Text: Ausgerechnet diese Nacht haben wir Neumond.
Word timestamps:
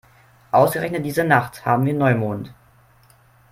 Ausgerechnet 0.49 1.05
diese 1.05 1.23
Nacht 1.23 1.63
haben 1.63 1.85
wir 1.85 1.93
Neumond. 1.93 2.55